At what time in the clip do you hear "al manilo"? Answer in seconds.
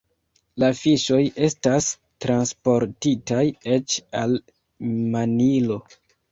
4.25-5.83